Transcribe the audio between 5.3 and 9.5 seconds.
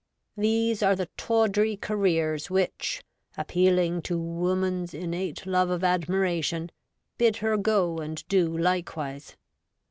love of admiration, bid her go and do likewise.